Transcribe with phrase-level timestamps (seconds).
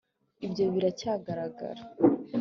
[0.45, 1.81] ibyo biracyagaragara